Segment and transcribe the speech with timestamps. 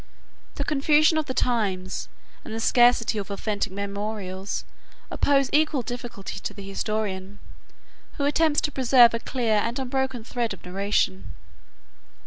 [0.55, 2.09] The confusion of the times,
[2.43, 4.65] and the scarcity of authentic memorials,
[5.11, 7.37] oppose equal difficulties to the historian,
[8.13, 11.35] who attempts to preserve a clear and unbroken thread of narration.